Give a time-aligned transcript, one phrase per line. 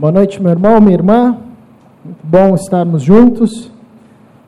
[0.00, 1.38] Boa noite, meu irmão, minha irmã.
[2.02, 3.70] Muito bom estarmos juntos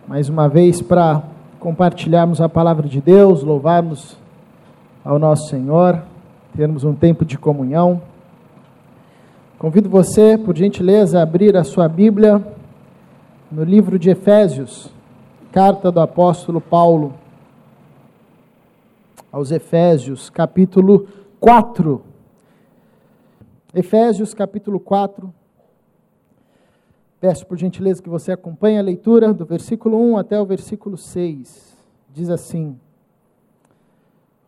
[0.08, 1.22] mais uma vez para
[1.60, 4.16] compartilharmos a palavra de Deus, louvarmos
[5.04, 6.02] ao nosso Senhor,
[6.56, 8.00] termos um tempo de comunhão.
[9.58, 12.42] Convido você, por gentileza, a abrir a sua Bíblia
[13.50, 14.90] no livro de Efésios,
[15.52, 17.12] carta do apóstolo Paulo
[19.30, 21.06] aos Efésios, capítulo
[21.38, 22.00] 4.
[23.74, 25.41] Efésios, capítulo 4
[27.22, 31.78] Peço por gentileza que você acompanhe a leitura do versículo 1 até o versículo 6.
[32.12, 32.76] Diz assim: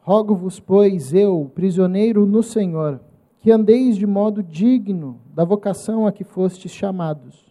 [0.03, 2.99] Rogo-vos, pois, eu, prisioneiro no Senhor,
[3.39, 7.47] que andeis de modo digno da vocação a que fostes chamados,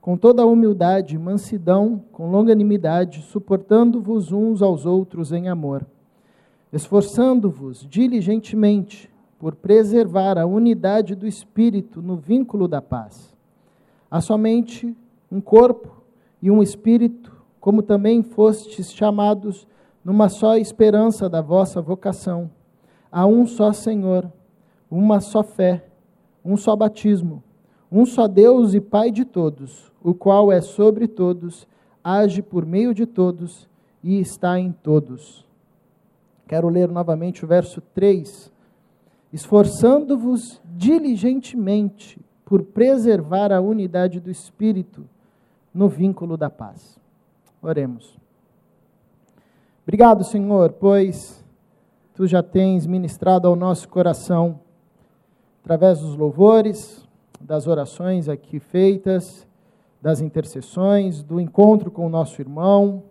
[0.00, 5.84] com toda a humildade, mansidão, com longanimidade, suportando-vos uns aos outros em amor,
[6.72, 13.33] esforçando-vos diligentemente por preservar a unidade do espírito no vínculo da paz.
[14.14, 14.96] Há somente
[15.28, 16.04] um corpo
[16.40, 19.66] e um espírito, como também fostes chamados
[20.04, 22.48] numa só esperança da vossa vocação.
[23.10, 24.30] Há um só Senhor,
[24.88, 25.84] uma só fé,
[26.44, 27.42] um só batismo,
[27.90, 31.66] um só Deus e Pai de todos, o qual é sobre todos,
[32.04, 33.68] age por meio de todos
[34.00, 35.44] e está em todos.
[36.46, 38.52] Quero ler novamente o verso 3.
[39.32, 42.24] Esforçando-vos diligentemente
[42.54, 45.04] por preservar a unidade do espírito
[45.74, 47.00] no vínculo da paz.
[47.60, 48.16] Oremos.
[49.82, 51.44] Obrigado, Senhor, pois
[52.14, 54.60] tu já tens ministrado ao nosso coração
[55.64, 57.04] através dos louvores,
[57.40, 59.44] das orações aqui feitas,
[60.00, 63.02] das intercessões, do encontro com o nosso irmão,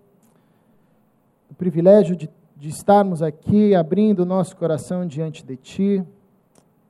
[1.52, 6.03] o privilégio de, de estarmos aqui abrindo o nosso coração diante de ti.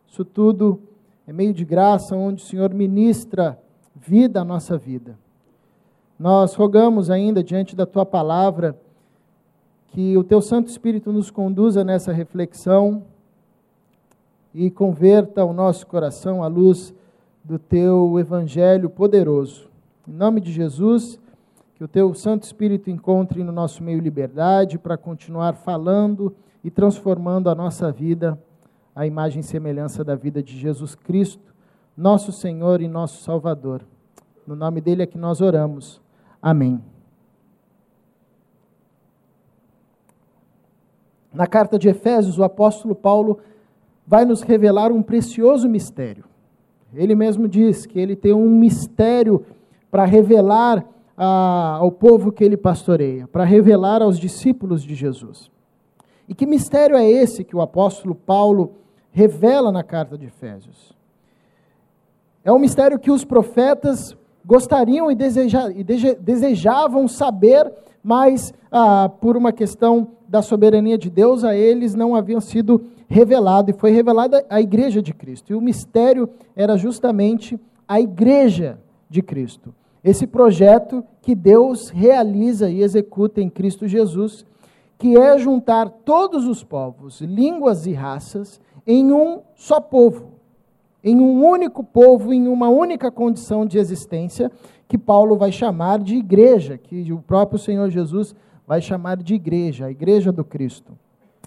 [0.07, 0.92] Isso tudo
[1.25, 3.57] é meio de graça onde o Senhor ministra
[3.95, 5.17] vida à nossa vida.
[6.19, 8.77] Nós rogamos ainda diante da tua palavra
[9.87, 13.03] que o teu Santo Espírito nos conduza nessa reflexão
[14.53, 16.93] e converta o nosso coração à luz
[17.43, 19.69] do teu evangelho poderoso.
[20.07, 21.19] Em nome de Jesus,
[21.75, 27.49] que o teu Santo Espírito encontre no nosso meio liberdade para continuar falando e transformando
[27.49, 28.37] a nossa vida
[28.95, 31.53] a imagem e semelhança da vida de Jesus Cristo,
[31.95, 33.81] nosso Senhor e nosso Salvador.
[34.45, 36.01] No nome dele é que nós oramos.
[36.41, 36.81] Amém.
[41.33, 43.39] Na carta de Efésios, o apóstolo Paulo
[44.05, 46.25] vai nos revelar um precioso mistério.
[46.93, 49.43] Ele mesmo diz que ele tem um mistério
[49.89, 50.85] para revelar
[51.17, 55.51] a, ao povo que ele pastoreia, para revelar aos discípulos de Jesus.
[56.27, 58.73] E que mistério é esse que o apóstolo Paulo
[59.11, 60.93] revela na carta de Efésios.
[62.43, 67.71] É um mistério que os profetas gostariam e, deseja, e desejavam saber,
[68.03, 73.69] mas ah, por uma questão da soberania de Deus, a eles não haviam sido revelado,
[73.69, 75.51] e foi revelada a igreja de Cristo.
[75.51, 78.79] E o mistério era justamente a igreja
[79.09, 79.73] de Cristo.
[80.03, 84.45] Esse projeto que Deus realiza e executa em Cristo Jesus,
[85.03, 90.31] que é juntar todos os povos, línguas e raças em um só povo,
[91.03, 94.49] em um único povo, em uma única condição de existência,
[94.87, 98.33] que Paulo vai chamar de igreja, que o próprio Senhor Jesus
[98.65, 100.93] vai chamar de igreja, a igreja do Cristo.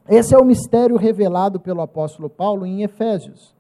[0.07, 3.55] Esse é o mistério revelado pelo apóstolo Paulo em Efésios.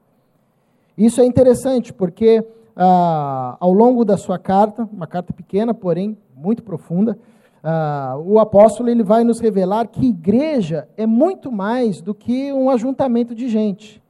[0.94, 2.46] Isso é interessante porque
[2.76, 7.18] ah, ao longo da sua carta, uma carta pequena, porém muito profunda,
[7.62, 12.70] ah, o apóstolo ele vai nos revelar que igreja é muito mais do que um
[12.70, 14.02] ajuntamento de gente.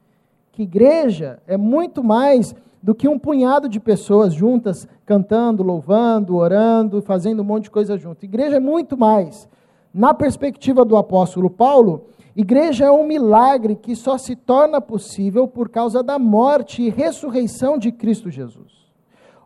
[0.51, 7.01] Que igreja é muito mais do que um punhado de pessoas juntas, cantando, louvando, orando,
[7.01, 8.23] fazendo um monte de coisa junto.
[8.23, 9.47] Igreja é muito mais.
[9.93, 12.05] Na perspectiva do apóstolo Paulo,
[12.35, 17.77] igreja é um milagre que só se torna possível por causa da morte e ressurreição
[17.77, 18.76] de Cristo Jesus.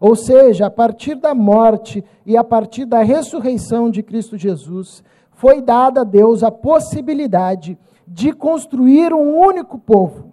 [0.01, 5.61] Ou seja, a partir da morte e a partir da ressurreição de Cristo Jesus, foi
[5.61, 7.77] dada a Deus a possibilidade
[8.07, 10.31] de construir um único povo.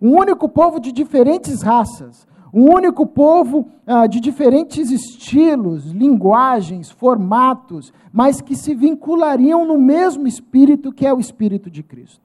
[0.00, 7.92] Um único povo de diferentes raças, um único povo ah, de diferentes estilos, linguagens, formatos,
[8.12, 12.22] mas que se vinculariam no mesmo espírito que é o espírito de Cristo.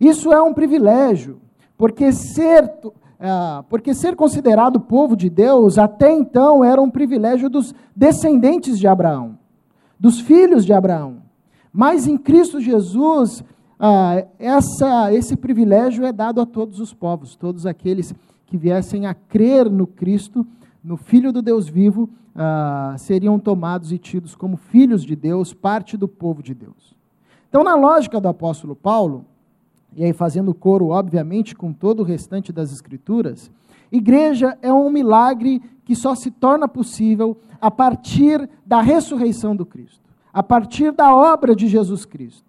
[0.00, 1.40] Isso é um privilégio,
[1.76, 2.92] porque ah,
[3.68, 9.38] porque ser considerado povo de Deus até então era um privilégio dos descendentes de Abraão,
[9.98, 11.22] dos filhos de Abraão.
[11.72, 13.42] Mas em Cristo Jesus,
[13.78, 18.14] ah, essa, esse privilégio é dado a todos os povos, todos aqueles
[18.46, 20.46] que viessem a crer no Cristo,
[20.82, 25.96] no Filho do Deus vivo, uh, seriam tomados e tidos como filhos de Deus, parte
[25.96, 26.94] do povo de Deus.
[27.48, 29.24] Então, na lógica do apóstolo Paulo,
[29.96, 33.50] e aí fazendo coro, obviamente, com todo o restante das Escrituras,
[33.90, 40.02] igreja é um milagre que só se torna possível a partir da ressurreição do Cristo,
[40.32, 42.44] a partir da obra de Jesus Cristo.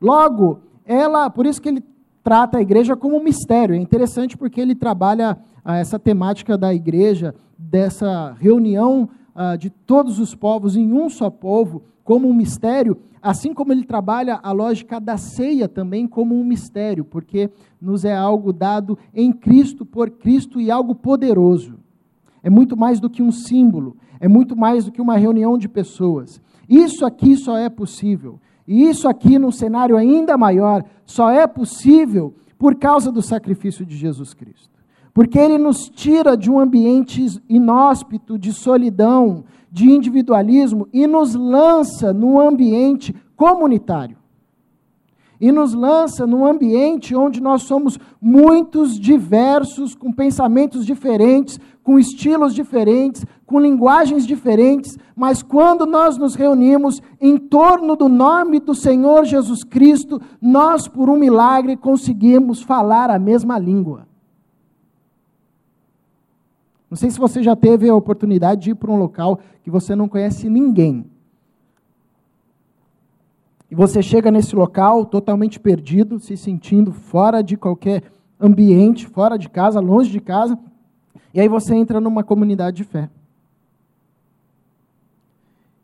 [0.00, 1.82] Logo, ela, por isso que ele
[2.22, 3.74] trata a igreja como um mistério.
[3.74, 10.18] É interessante porque ele trabalha ah, essa temática da igreja, dessa reunião ah, de todos
[10.18, 15.00] os povos em um só povo, como um mistério, assim como ele trabalha a lógica
[15.00, 17.50] da ceia também como um mistério, porque
[17.80, 21.74] nos é algo dado em Cristo, por Cristo e algo poderoso.
[22.40, 25.68] É muito mais do que um símbolo, é muito mais do que uma reunião de
[25.68, 26.40] pessoas.
[26.68, 28.38] Isso aqui só é possível.
[28.64, 33.96] E isso aqui, num cenário ainda maior, só é possível por causa do sacrifício de
[33.96, 34.70] Jesus Cristo.
[35.12, 39.44] Porque ele nos tira de um ambiente inóspito, de solidão,
[39.76, 44.16] de individualismo e nos lança num ambiente comunitário.
[45.38, 52.54] E nos lança num ambiente onde nós somos muitos diversos, com pensamentos diferentes, com estilos
[52.54, 59.26] diferentes, com linguagens diferentes, mas quando nós nos reunimos em torno do nome do Senhor
[59.26, 64.08] Jesus Cristo, nós, por um milagre, conseguimos falar a mesma língua.
[66.96, 69.94] Não sei se você já teve a oportunidade de ir para um local que você
[69.94, 71.04] não conhece ninguém.
[73.70, 78.04] E você chega nesse local totalmente perdido, se sentindo fora de qualquer
[78.40, 80.58] ambiente, fora de casa, longe de casa,
[81.34, 83.10] e aí você entra numa comunidade de fé.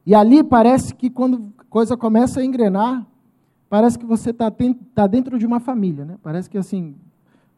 [0.07, 3.07] E ali parece que quando a coisa começa a engrenar,
[3.69, 4.51] parece que você está
[4.95, 6.17] tá dentro de uma família, né?
[6.23, 6.95] Parece que assim,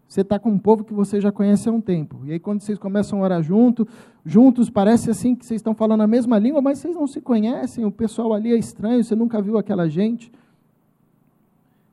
[0.09, 2.21] você está com um povo que você já conhece há um tempo.
[2.25, 3.87] E aí, quando vocês começam a orar junto,
[4.25, 7.85] juntos, parece assim que vocês estão falando a mesma língua, mas vocês não se conhecem,
[7.85, 10.31] o pessoal ali é estranho, você nunca viu aquela gente.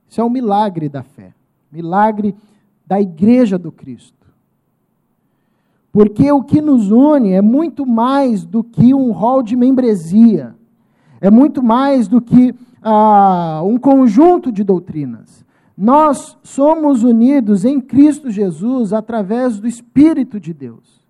[0.07, 1.33] Isso é um milagre da fé,
[1.71, 2.35] milagre
[2.85, 4.21] da igreja do Cristo.
[5.91, 10.55] Porque o que nos une é muito mais do que um rol de membresia,
[11.19, 15.45] é muito mais do que ah, um conjunto de doutrinas.
[15.81, 21.03] Nós somos unidos em Cristo Jesus através do Espírito de Deus,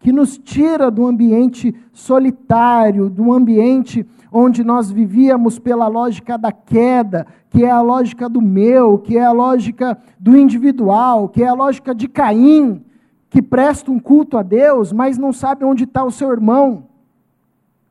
[0.00, 7.24] que nos tira do ambiente solitário, do ambiente onde nós vivíamos pela lógica da queda,
[7.48, 11.54] que é a lógica do meu, que é a lógica do individual, que é a
[11.54, 12.84] lógica de Caim,
[13.30, 16.88] que presta um culto a Deus, mas não sabe onde está o seu irmão.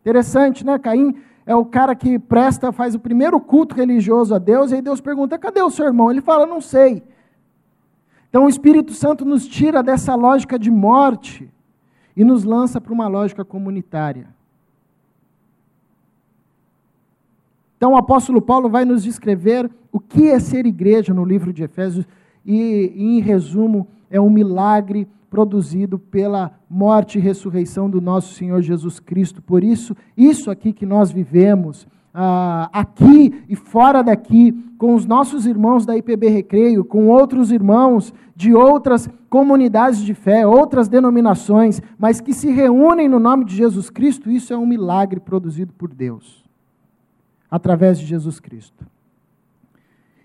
[0.01, 0.77] Interessante, né?
[0.77, 4.81] Caim é o cara que presta, faz o primeiro culto religioso a Deus, e aí
[4.81, 6.09] Deus pergunta: cadê o seu irmão?
[6.09, 7.03] Ele fala: não sei.
[8.29, 11.49] Então o Espírito Santo nos tira dessa lógica de morte
[12.17, 14.27] e nos lança para uma lógica comunitária.
[17.77, 21.63] Então o apóstolo Paulo vai nos descrever o que é ser igreja no livro de
[21.63, 22.05] Efésios,
[22.45, 29.01] e em resumo, é um milagre produzido pela morte e ressurreição do nosso Senhor Jesus
[29.01, 29.41] Cristo.
[29.41, 35.45] Por isso, isso aqui que nós vivemos, ah, aqui e fora daqui, com os nossos
[35.45, 42.21] irmãos da IPB Recreio, com outros irmãos de outras comunidades de fé, outras denominações, mas
[42.21, 46.45] que se reúnem no nome de Jesus Cristo, isso é um milagre produzido por Deus,
[47.51, 48.87] através de Jesus Cristo.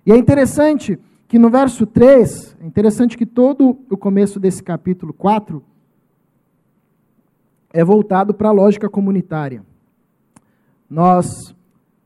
[0.06, 0.96] E é interessante
[1.30, 5.62] que no verso 3, é interessante que todo o começo desse capítulo 4
[7.72, 9.62] é voltado para a lógica comunitária.
[10.90, 11.54] Nós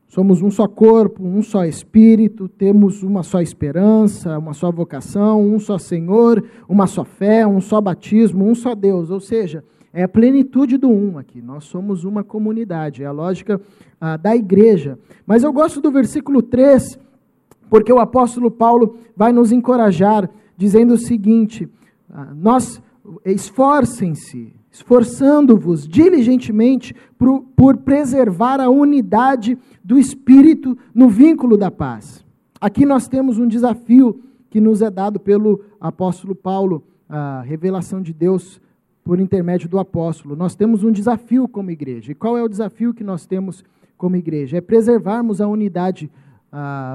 [0.07, 5.59] somos um só corpo, um só espírito, temos uma só esperança, uma só vocação, um
[5.59, 9.09] só Senhor, uma só fé, um só batismo, um só Deus.
[9.09, 11.41] Ou seja, é a plenitude do um aqui.
[11.41, 13.59] Nós somos uma comunidade, é a lógica
[13.99, 14.99] ah, da igreja.
[15.25, 16.99] Mas eu gosto do versículo 3,
[17.69, 21.69] porque o apóstolo Paulo vai nos encorajar, dizendo o seguinte:
[22.09, 22.81] ah, nós
[23.25, 32.25] esforcem-se, esforçando-vos diligentemente por, por preservar a unidade do espírito no vínculo da paz.
[32.59, 38.13] Aqui nós temos um desafio que nos é dado pelo apóstolo Paulo, a revelação de
[38.13, 38.59] Deus
[39.03, 40.35] por intermédio do apóstolo.
[40.35, 42.11] Nós temos um desafio como igreja.
[42.11, 43.63] E qual é o desafio que nós temos
[43.97, 44.57] como igreja?
[44.57, 46.09] É preservarmos a unidade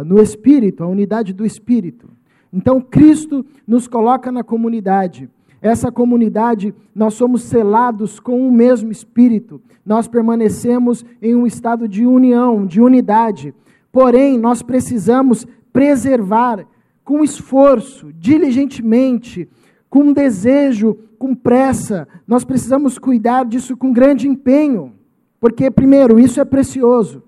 [0.05, 2.09] no Espírito, a unidade do Espírito.
[2.53, 5.29] Então, Cristo nos coloca na comunidade.
[5.63, 9.61] Essa comunidade, nós somos selados com o mesmo Espírito.
[9.85, 13.55] Nós permanecemos em um estado de união, de unidade.
[13.93, 16.67] Porém, nós precisamos preservar
[17.05, 19.49] com esforço, diligentemente,
[19.89, 22.09] com desejo, com pressa.
[22.27, 24.95] Nós precisamos cuidar disso com grande empenho,
[25.39, 27.23] porque, primeiro, isso é precioso.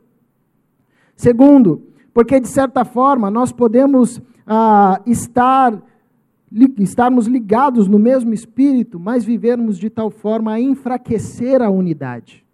[1.15, 1.83] Segundo,
[2.13, 5.81] porque de certa forma nós podemos ah, estar
[6.51, 12.45] li, estarmos ligados no mesmo espírito, mas vivermos de tal forma a enfraquecer a unidade.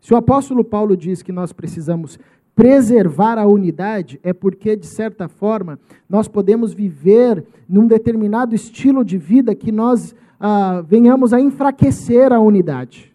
[0.00, 2.18] Se o apóstolo Paulo diz que nós precisamos
[2.54, 9.18] preservar a unidade, é porque, de certa forma, nós podemos viver num determinado estilo de
[9.18, 13.12] vida que nós ah, venhamos a enfraquecer a unidade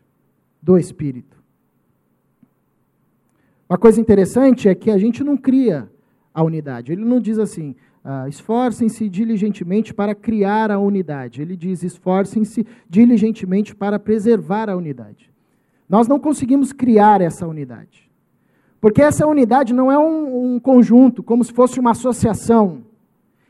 [0.62, 1.39] do espírito.
[3.70, 5.88] Uma coisa interessante é que a gente não cria
[6.34, 6.92] a unidade.
[6.92, 11.40] Ele não diz assim, ah, esforcem-se diligentemente para criar a unidade.
[11.40, 15.30] Ele diz, esforcem-se diligentemente para preservar a unidade.
[15.88, 18.10] Nós não conseguimos criar essa unidade.
[18.82, 22.84] Porque essa unidade não é um, um conjunto, como se fosse uma associação.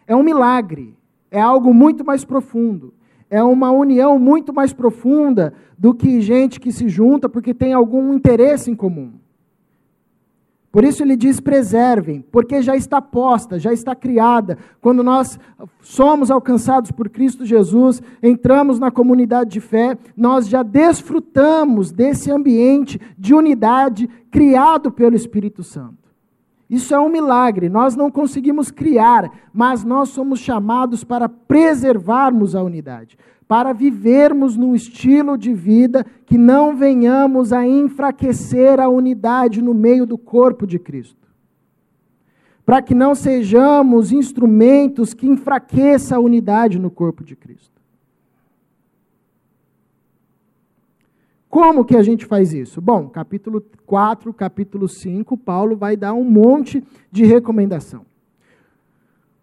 [0.05, 0.97] É um milagre.
[1.31, 2.93] É algo muito mais profundo.
[3.29, 8.13] É uma união muito mais profunda do que gente que se junta porque tem algum
[8.13, 9.18] interesse em comum.
[10.71, 14.57] Por isso ele diz: preservem, porque já está posta, já está criada.
[14.79, 15.39] Quando nós
[15.81, 22.99] somos alcançados por Cristo Jesus, entramos na comunidade de fé, nós já desfrutamos desse ambiente
[23.17, 25.97] de unidade criado pelo Espírito Santo.
[26.69, 32.61] Isso é um milagre, nós não conseguimos criar, mas nós somos chamados para preservarmos a
[32.61, 33.17] unidade
[33.49, 40.05] para vivermos num estilo de vida que não venhamos a enfraquecer a unidade no meio
[40.05, 41.27] do corpo de Cristo.
[42.63, 47.81] Para que não sejamos instrumentos que enfraqueçam a unidade no corpo de Cristo.
[51.49, 52.79] Como que a gente faz isso?
[52.79, 58.05] Bom, capítulo 4, capítulo 5, Paulo vai dar um monte de recomendação.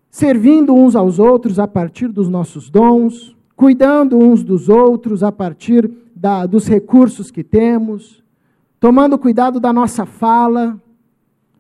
[0.08, 5.90] Servindo uns aos outros a partir dos nossos dons, cuidando uns dos outros a partir
[6.14, 8.22] da, dos recursos que temos,
[8.78, 10.80] tomando cuidado da nossa fala,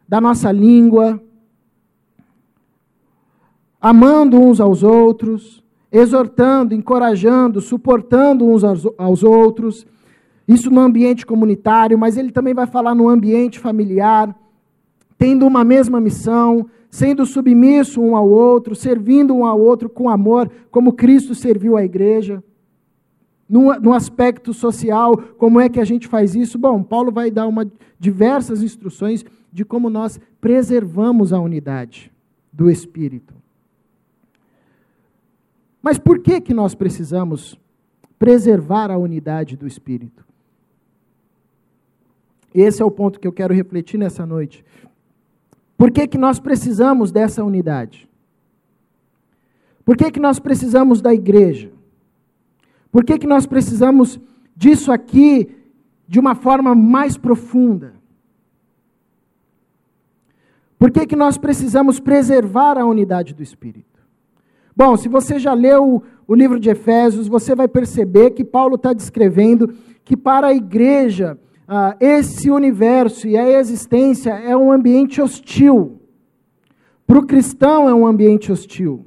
[0.06, 1.20] da nossa língua,
[3.80, 9.86] amando uns aos outros, exortando, encorajando, suportando uns aos, aos outros.
[10.46, 14.34] Isso no ambiente comunitário, mas ele também vai falar no ambiente familiar,
[15.16, 20.50] tendo uma mesma missão, sendo submisso um ao outro, servindo um ao outro com amor,
[20.70, 22.42] como Cristo serviu a igreja.
[23.48, 26.58] No, no, aspecto social, como é que a gente faz isso?
[26.58, 32.12] Bom, Paulo vai dar uma, diversas instruções de como nós preservamos a unidade
[32.52, 33.34] do Espírito.
[35.80, 37.56] Mas por que, que nós precisamos
[38.18, 40.26] preservar a unidade do Espírito?
[42.52, 44.64] Esse é o ponto que eu quero refletir nessa noite.
[45.76, 48.08] Por que, que nós precisamos dessa unidade?
[49.84, 51.70] Por que, que nós precisamos da igreja?
[52.90, 54.18] Por que, que nós precisamos
[54.56, 55.48] disso aqui
[56.08, 57.94] de uma forma mais profunda?
[60.78, 64.00] Por que, que nós precisamos preservar a unidade do Espírito?
[64.74, 68.92] Bom, se você já leu o livro de Efésios, você vai perceber que Paulo está
[68.92, 76.00] descrevendo que para a igreja ah, esse universo e a existência é um ambiente hostil.
[77.06, 79.06] Para o cristão é um ambiente hostil.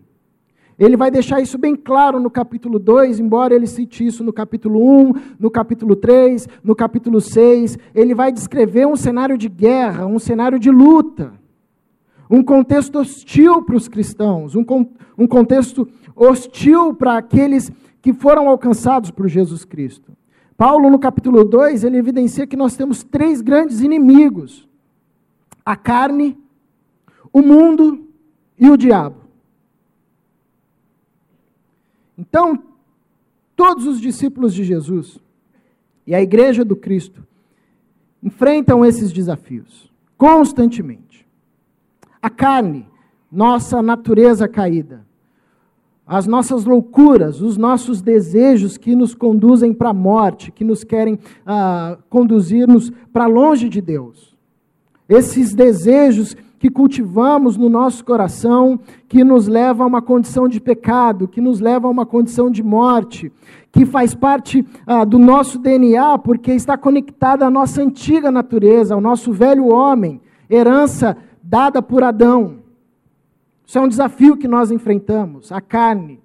[0.77, 4.81] Ele vai deixar isso bem claro no capítulo 2, embora ele cite isso no capítulo
[4.81, 7.77] 1, no capítulo 3, no capítulo 6.
[7.93, 11.33] Ele vai descrever um cenário de guerra, um cenário de luta.
[12.29, 14.63] Um contexto hostil para os cristãos, um,
[15.17, 20.13] um contexto hostil para aqueles que foram alcançados por Jesus Cristo.
[20.59, 24.67] Paulo, no capítulo 2, ele evidencia que nós temos três grandes inimigos:
[25.65, 26.37] a carne,
[27.31, 28.05] o mundo
[28.57, 29.21] e o diabo.
[32.17, 32.61] Então,
[33.55, 35.17] todos os discípulos de Jesus
[36.05, 37.25] e a igreja do Cristo
[38.21, 41.25] enfrentam esses desafios constantemente.
[42.21, 42.85] A carne,
[43.31, 45.07] nossa natureza caída,
[46.09, 51.19] as nossas loucuras, os nossos desejos que nos conduzem para a morte, que nos querem
[51.45, 54.35] ah, conduzir-nos para longe de Deus.
[55.07, 61.27] Esses desejos que cultivamos no nosso coração, que nos levam a uma condição de pecado,
[61.27, 63.31] que nos levam a uma condição de morte,
[63.71, 69.01] que faz parte ah, do nosso DNA, porque está conectada à nossa antiga natureza, ao
[69.01, 72.58] nosso velho homem, herança dada por Adão.
[73.69, 76.19] Isso é um desafio que nós enfrentamos, a carne.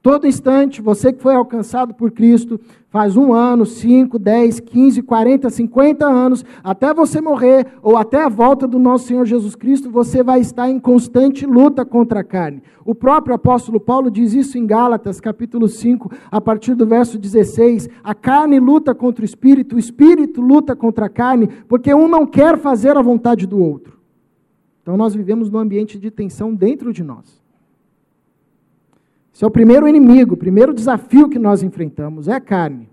[0.00, 5.50] todo instante, você que foi alcançado por Cristo, faz um ano, cinco, dez, quinze, quarenta,
[5.50, 10.22] cinquenta anos, até você morrer, ou até a volta do nosso Senhor Jesus Cristo, você
[10.22, 12.62] vai estar em constante luta contra a carne.
[12.84, 17.88] O próprio apóstolo Paulo diz isso em Gálatas, capítulo 5, a partir do verso 16:
[18.04, 22.24] a carne luta contra o espírito, o espírito luta contra a carne, porque um não
[22.24, 24.03] quer fazer a vontade do outro.
[24.84, 27.42] Então nós vivemos num ambiente de tensão dentro de nós.
[29.32, 32.90] Esse é o primeiro inimigo, o primeiro desafio que nós enfrentamos, é a carne.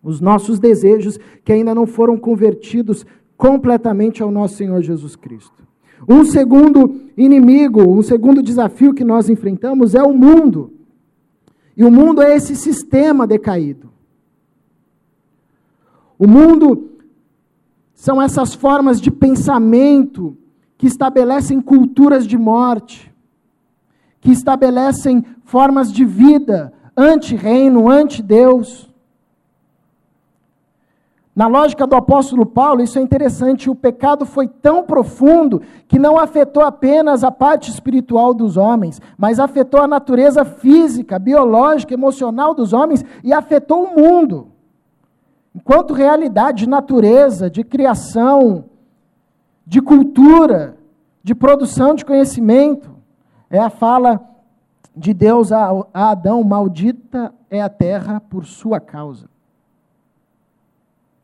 [0.00, 3.04] Os nossos desejos que ainda não foram convertidos
[3.36, 5.66] completamente ao nosso Senhor Jesus Cristo.
[6.08, 10.72] Um segundo inimigo, um segundo desafio que nós enfrentamos é o mundo.
[11.76, 13.90] E o mundo é esse sistema decaído.
[16.16, 16.92] O mundo
[17.94, 20.36] são essas formas de pensamento
[20.78, 23.12] que estabelecem culturas de morte,
[24.20, 28.86] que estabelecem formas de vida anti-reino, anti-Deus.
[31.34, 36.18] Na lógica do apóstolo Paulo, isso é interessante, o pecado foi tão profundo que não
[36.18, 42.72] afetou apenas a parte espiritual dos homens, mas afetou a natureza física, biológica, emocional dos
[42.72, 44.48] homens e afetou o mundo.
[45.54, 48.64] Enquanto realidade de natureza, de criação,
[49.66, 50.76] de cultura,
[51.22, 52.94] de produção de conhecimento,
[53.50, 54.20] é a fala
[54.96, 59.28] de Deus a, Adão: Maldita é a terra por sua causa.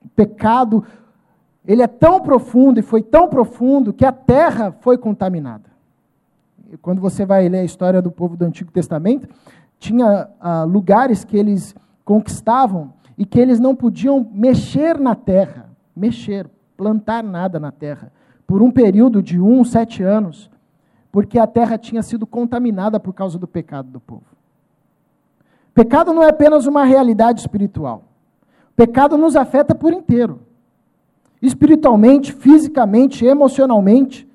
[0.05, 0.85] O pecado,
[1.65, 5.71] ele é tão profundo e foi tão profundo que a terra foi contaminada.
[6.81, 9.29] Quando você vai ler a história do povo do Antigo Testamento,
[9.79, 16.49] tinha ah, lugares que eles conquistavam e que eles não podiam mexer na terra, mexer,
[16.77, 18.11] plantar nada na terra,
[18.53, 20.51] por um período de um, sete anos
[21.11, 24.27] porque a terra tinha sido contaminada por causa do pecado do povo.
[25.73, 28.03] Pecado não é apenas uma realidade espiritual.
[28.77, 30.41] Pecado nos afeta por inteiro.
[31.41, 34.29] Espiritualmente, fisicamente, emocionalmente.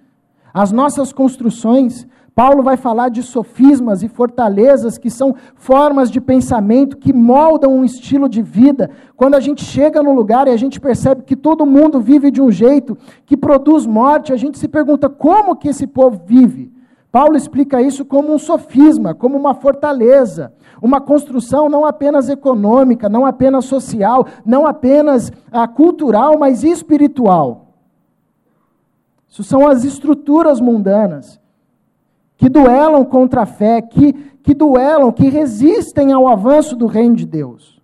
[0.52, 2.08] As nossas construções,
[2.38, 7.84] Paulo vai falar de sofismas e fortalezas que são formas de pensamento que moldam um
[7.84, 8.92] estilo de vida.
[9.16, 12.40] Quando a gente chega no lugar e a gente percebe que todo mundo vive de
[12.40, 12.96] um jeito
[13.26, 16.72] que produz morte, a gente se pergunta como que esse povo vive.
[17.12, 23.26] Paulo explica isso como um sofisma, como uma fortaleza, uma construção não apenas econômica, não
[23.26, 27.74] apenas social, não apenas ah, cultural, mas espiritual.
[29.28, 31.40] Isso são as estruturas mundanas
[32.38, 37.26] que duelam contra a fé, que, que duelam, que resistem ao avanço do reino de
[37.26, 37.82] Deus.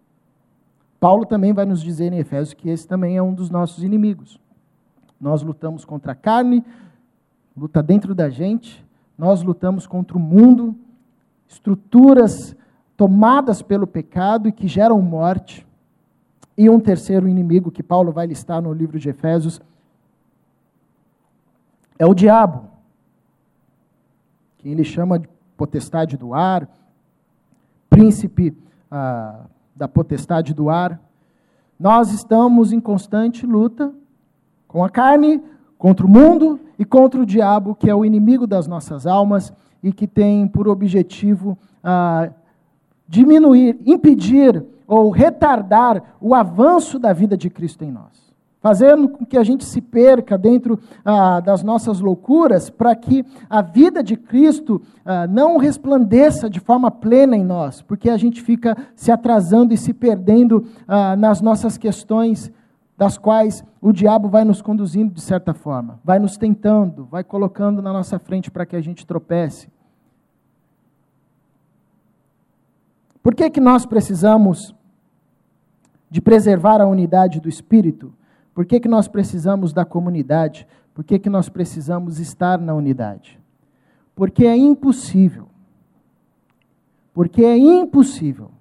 [0.99, 4.39] Paulo também vai nos dizer em Efésios que esse também é um dos nossos inimigos.
[5.19, 6.63] Nós lutamos contra a carne,
[7.57, 8.85] luta dentro da gente,
[9.17, 10.75] nós lutamos contra o mundo,
[11.47, 12.55] estruturas
[12.95, 15.65] tomadas pelo pecado e que geram morte.
[16.55, 19.59] E um terceiro inimigo que Paulo vai listar no livro de Efésios
[21.97, 22.72] é o diabo
[24.63, 26.69] que ele chama de potestade do ar,
[27.89, 28.55] príncipe
[28.89, 29.41] ah,
[29.75, 31.01] da potestade do ar.
[31.77, 33.93] Nós estamos em constante luta
[34.65, 35.43] com a carne,
[35.77, 39.51] contra o mundo e contra o diabo, que é o inimigo das nossas almas
[39.83, 42.29] e que tem por objetivo ah,
[43.05, 48.32] diminuir, impedir ou retardar o avanço da vida de Cristo em nós
[48.63, 53.61] fazendo com que a gente se perca dentro ah, das nossas loucuras, para que a
[53.61, 58.77] vida de Cristo ah, não resplandeça de forma plena em nós, porque a gente fica
[58.95, 62.49] se atrasando e se perdendo ah, nas nossas questões,
[62.97, 67.81] das quais o diabo vai nos conduzindo de certa forma, vai nos tentando, vai colocando
[67.81, 69.67] na nossa frente para que a gente tropece.
[73.21, 74.73] Por que, que nós precisamos
[76.09, 78.13] de preservar a unidade do Espírito?
[78.53, 80.67] Por que, que nós precisamos da comunidade?
[80.93, 83.39] Por que, que nós precisamos estar na unidade?
[84.15, 85.47] Porque é impossível,
[87.13, 88.51] porque é impossível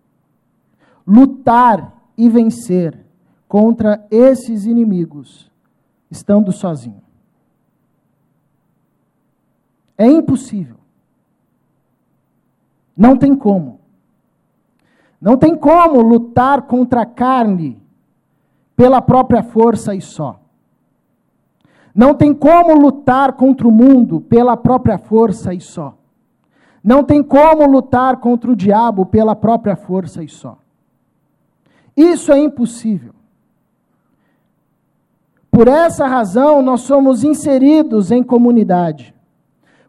[1.06, 3.04] lutar e vencer
[3.46, 5.50] contra esses inimigos
[6.10, 7.02] estando sozinho.
[9.98, 10.76] É impossível.
[12.96, 13.80] Não tem como.
[15.20, 17.81] Não tem como lutar contra a carne
[18.82, 20.40] pela própria força e só.
[21.94, 25.94] Não tem como lutar contra o mundo pela própria força e só.
[26.82, 30.58] Não tem como lutar contra o diabo pela própria força e só.
[31.96, 33.14] Isso é impossível.
[35.48, 39.14] Por essa razão, nós somos inseridos em comunidade.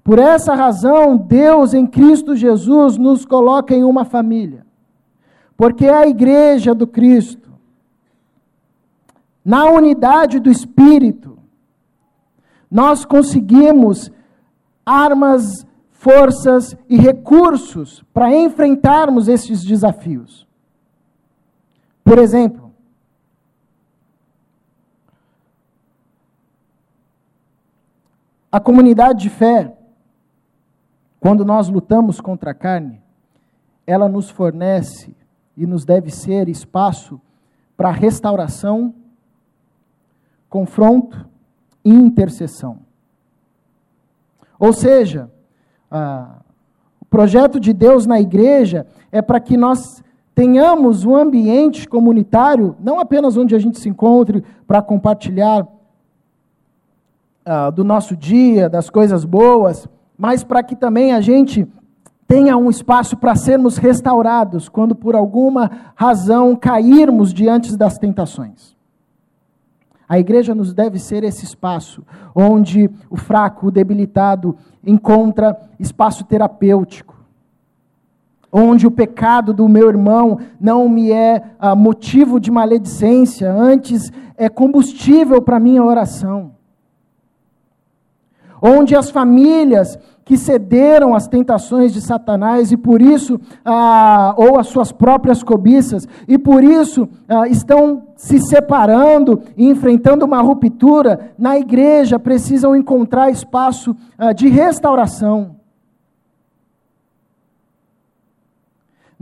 [0.03, 4.63] Por essa razão, Deus em Cristo Jesus nos coloca em uma família.
[5.57, 7.52] Porque é a igreja do Cristo,
[9.43, 11.37] na unidade do Espírito,
[12.69, 14.11] nós conseguimos
[14.85, 20.47] armas, forças e recursos para enfrentarmos esses desafios.
[22.03, 22.73] Por exemplo,
[28.51, 29.75] a comunidade de fé,
[31.19, 33.01] quando nós lutamos contra a carne,
[33.85, 35.15] ela nos fornece
[35.55, 37.19] e nos deve ser espaço
[37.77, 38.93] para restauração,
[40.53, 41.27] confronto
[41.83, 42.77] e intercessão.
[44.59, 45.31] Ou seja,
[47.01, 50.03] o projeto de Deus na igreja é para que nós
[50.35, 55.67] tenhamos um ambiente comunitário, não apenas onde a gente se encontre para compartilhar
[57.43, 61.67] ah, do nosso dia, das coisas boas, mas para que também a gente
[62.27, 68.72] tenha um espaço para sermos restaurados quando por alguma razão cairmos diante das tentações.
[70.13, 72.03] A igreja nos deve ser esse espaço
[72.35, 77.15] onde o fraco, o debilitado encontra espaço terapêutico.
[78.51, 84.47] Onde o pecado do meu irmão não me é ah, motivo de maledicência, antes é
[84.49, 86.51] combustível para minha oração.
[88.65, 94.67] Onde as famílias que cederam às tentações de Satanás e por isso, ah, ou às
[94.67, 101.57] suas próprias cobiças, e por isso ah, estão se separando e enfrentando uma ruptura, na
[101.57, 105.62] igreja precisam encontrar espaço ah, de restauração.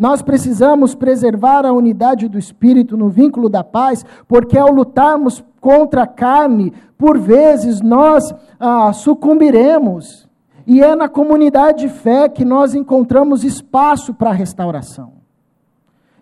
[0.01, 6.01] Nós precisamos preservar a unidade do espírito no vínculo da paz, porque ao lutarmos contra
[6.01, 10.27] a carne, por vezes nós ah, sucumbiremos.
[10.65, 15.13] E é na comunidade de fé que nós encontramos espaço para a restauração.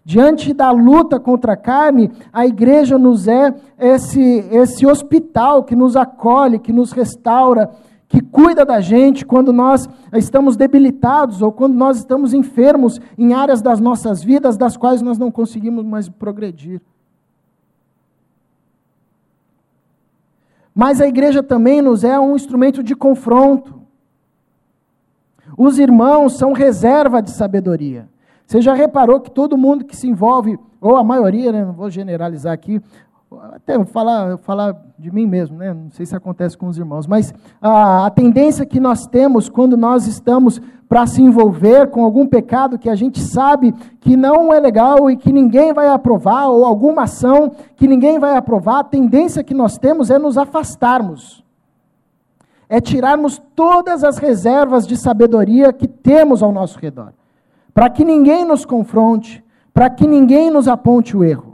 [0.04, 5.96] Diante da luta contra a carne, a igreja nos é esse, esse hospital que nos
[5.96, 7.72] acolhe, que nos restaura,
[8.10, 13.62] que cuida da gente quando nós estamos debilitados ou quando nós estamos enfermos em áreas
[13.62, 16.82] das nossas vidas das quais nós não conseguimos mais progredir.
[20.74, 23.80] Mas a igreja também nos é um instrumento de confronto.
[25.56, 28.10] Os irmãos são reserva de sabedoria.
[28.48, 31.92] Você já reparou que todo mundo que se envolve, ou a maioria, né, não vou
[31.92, 32.82] generalizar aqui,
[33.54, 37.06] até vou falar, falar de mim mesmo, né, não sei se acontece com os irmãos,
[37.06, 42.26] mas a, a tendência que nós temos quando nós estamos para se envolver com algum
[42.26, 46.66] pecado que a gente sabe que não é legal e que ninguém vai aprovar, ou
[46.66, 51.44] alguma ação que ninguém vai aprovar, a tendência que nós temos é nos afastarmos.
[52.68, 57.14] É tirarmos todas as reservas de sabedoria que temos ao nosso redor,
[57.74, 61.49] para que ninguém nos confronte, para que ninguém nos aponte o erro.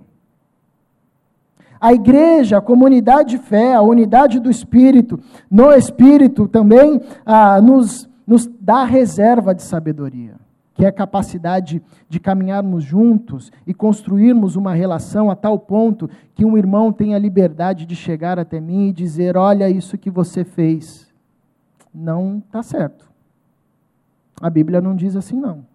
[1.79, 8.09] A igreja, a comunidade de fé, a unidade do Espírito, no Espírito também ah, nos,
[8.25, 10.35] nos dá reserva de sabedoria,
[10.73, 16.45] que é a capacidade de caminharmos juntos e construirmos uma relação a tal ponto que
[16.45, 21.05] um irmão tenha liberdade de chegar até mim e dizer: Olha isso que você fez
[21.95, 23.09] não está certo.
[24.41, 25.65] A Bíblia não diz assim, não.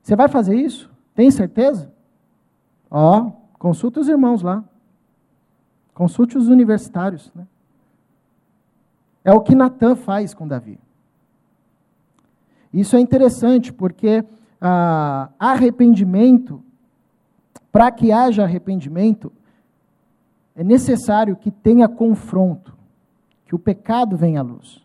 [0.00, 0.90] Você vai fazer isso?
[1.14, 1.92] Tem certeza?
[2.88, 4.64] Ó, consulta os irmãos lá.
[5.94, 7.30] Consulte os universitários.
[7.34, 7.46] Né?
[9.24, 10.78] É o que Natan faz com Davi.
[12.72, 14.24] Isso é interessante porque
[14.60, 16.62] ah, arrependimento,
[17.70, 19.30] para que haja arrependimento,
[20.54, 22.76] é necessário que tenha confronto,
[23.44, 24.82] que o pecado venha à luz.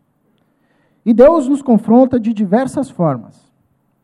[1.05, 3.47] E Deus nos confronta de diversas formas.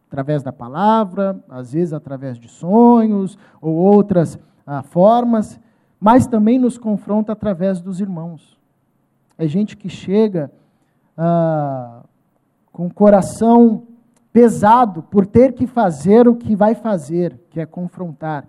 [0.07, 5.59] Através da palavra, às vezes através de sonhos ou outras ah, formas,
[6.03, 8.59] mas também nos confronta através dos irmãos.
[9.37, 10.51] É gente que chega
[11.17, 12.03] ah,
[12.73, 13.83] com o coração
[14.33, 18.45] pesado por ter que fazer o que vai fazer, que é confrontar,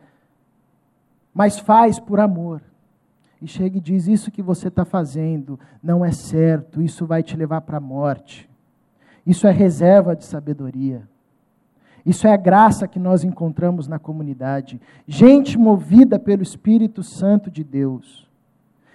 [1.32, 2.60] mas faz por amor
[3.40, 7.36] e chega e diz: Isso que você está fazendo não é certo, isso vai te
[7.36, 8.50] levar para a morte.
[9.24, 11.08] Isso é reserva de sabedoria.
[12.04, 14.80] Isso é a graça que nós encontramos na comunidade.
[15.06, 18.28] Gente movida pelo Espírito Santo de Deus,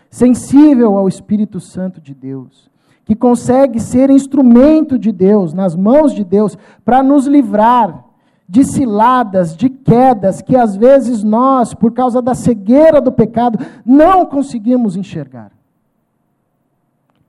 [0.10, 2.70] sensível ao Espírito Santo de Deus,
[3.06, 8.06] que consegue ser instrumento de Deus, nas mãos de Deus, para nos livrar
[8.48, 14.26] de ciladas, de quedas que às vezes nós, por causa da cegueira do pecado, não
[14.26, 15.52] conseguimos enxergar.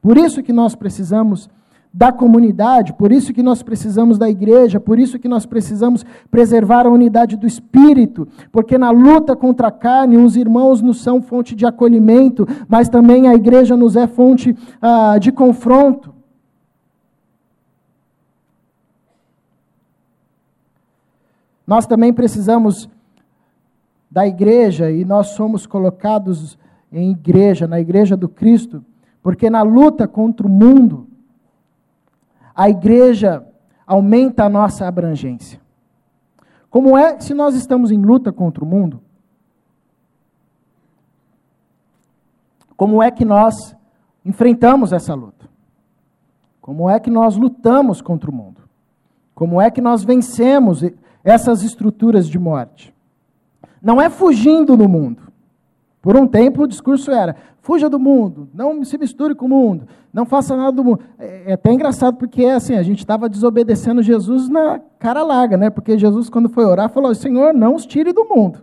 [0.01, 1.49] Por isso que nós precisamos
[1.93, 6.87] da comunidade, por isso que nós precisamos da igreja, por isso que nós precisamos preservar
[6.87, 11.55] a unidade do espírito, porque na luta contra a carne, os irmãos nos são fonte
[11.55, 16.15] de acolhimento, mas também a igreja nos é fonte ah, de confronto.
[21.67, 22.89] Nós também precisamos
[24.11, 26.59] da igreja e nós somos colocados
[26.93, 28.85] em igreja, na igreja do Cristo,
[29.23, 31.10] porque na luta contra o mundo,
[32.55, 33.47] a igreja
[33.87, 35.61] aumenta a nossa abrangência.
[36.69, 39.03] Como é se nós estamos em luta contra o mundo?
[42.77, 43.77] Como é que nós
[44.25, 45.51] enfrentamos essa luta?
[46.61, 48.61] Como é que nós lutamos contra o mundo?
[49.35, 50.83] Como é que nós vencemos
[51.25, 52.95] essas estruturas de morte?
[53.83, 55.30] Não é fugindo do mundo.
[56.03, 59.87] Por um tempo o discurso era: fuja do mundo, não se misture com o mundo,
[60.13, 61.01] não faça nada do mundo.
[61.19, 65.69] É, é até engraçado porque assim, a gente estava desobedecendo Jesus na cara larga, né?
[65.69, 68.63] Porque Jesus, quando foi orar, falou: Senhor, não os tire do mundo.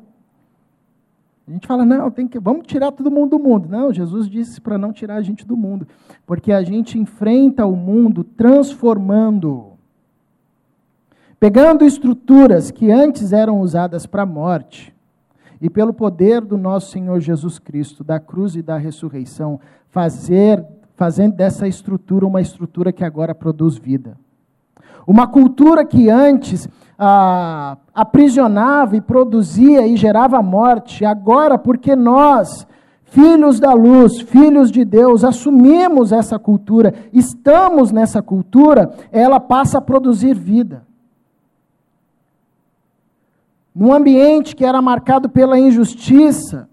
[1.48, 3.70] A gente fala, não, tem que, vamos tirar todo mundo do mundo.
[3.70, 5.88] Não, Jesus disse para não tirar a gente do mundo,
[6.26, 9.68] porque a gente enfrenta o mundo transformando,
[11.40, 14.94] pegando estruturas que antes eram usadas para a morte
[15.62, 20.66] e pelo poder do nosso Senhor Jesus Cristo, da cruz e da ressurreição, fazer
[20.96, 24.18] fazendo dessa estrutura uma estrutura que agora produz vida.
[25.06, 26.68] Uma cultura que antes
[26.98, 32.68] ah, aprisionava e produzia e gerava morte, agora, porque nós,
[33.04, 39.82] filhos da luz, filhos de Deus, assumimos essa cultura, estamos nessa cultura, ela passa a
[39.82, 40.87] produzir vida
[43.78, 46.68] num ambiente que era marcado pela injustiça,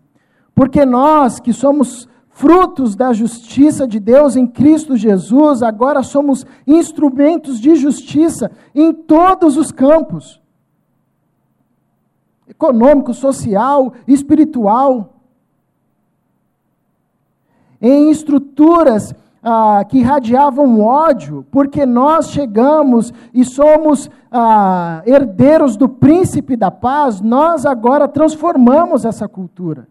[0.54, 7.60] porque nós que somos frutos da justiça de Deus em Cristo Jesus, agora somos instrumentos
[7.60, 10.40] de justiça em todos os campos.
[12.48, 15.20] Econômico, social, espiritual,
[17.82, 26.56] em estruturas ah, que irradiavam ódio, porque nós chegamos e somos ah, herdeiros do príncipe
[26.56, 29.86] da paz, nós agora transformamos essa cultura.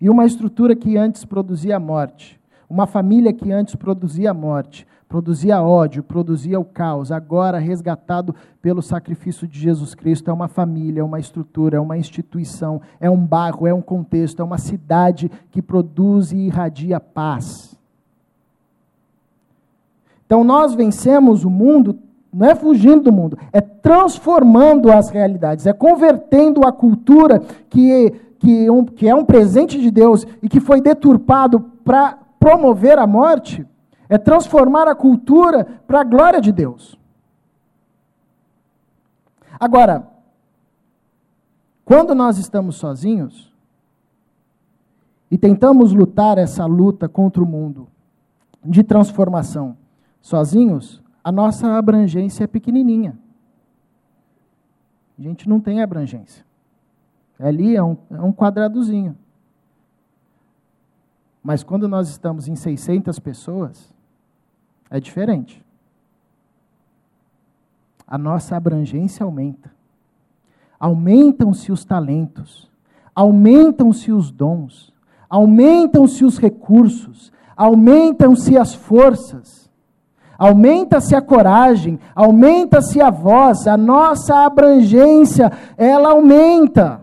[0.00, 6.02] E uma estrutura que antes produzia morte, uma família que antes produzia morte, produzia ódio,
[6.02, 11.20] produzia o caos, agora resgatado pelo sacrifício de Jesus Cristo, é uma família, é uma
[11.20, 16.32] estrutura, é uma instituição, é um bairro, é um contexto, é uma cidade que produz
[16.32, 17.76] e irradia paz.
[20.24, 21.98] Então nós vencemos o mundo,
[22.32, 28.70] não é fugindo do mundo, é transformando as realidades, é convertendo a cultura que, que,
[28.70, 33.66] um, que é um presente de Deus e que foi deturpado para promover a morte,
[34.08, 36.98] é transformar a cultura para a glória de Deus.
[39.58, 40.08] Agora,
[41.84, 43.52] quando nós estamos sozinhos
[45.30, 47.88] e tentamos lutar essa luta contra o mundo
[48.64, 49.76] de transformação,
[50.20, 53.18] sozinhos, a nossa abrangência é pequenininha.
[55.18, 56.44] A gente não tem abrangência.
[57.38, 59.16] Ali é um, é um quadradozinho.
[61.42, 63.92] Mas quando nós estamos em 600 pessoas,
[64.90, 65.64] é diferente.
[68.06, 69.70] A nossa abrangência aumenta.
[70.78, 72.70] Aumentam-se os talentos,
[73.14, 74.92] aumentam-se os dons,
[75.28, 79.59] aumentam-se os recursos, aumentam-se as forças
[80.40, 87.02] Aumenta-se a coragem, aumenta-se a voz, a nossa abrangência, ela aumenta.